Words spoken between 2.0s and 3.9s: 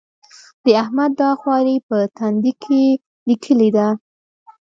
تندي کې ليکلې ده.